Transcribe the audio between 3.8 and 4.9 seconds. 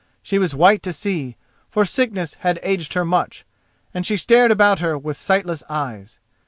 and she stared about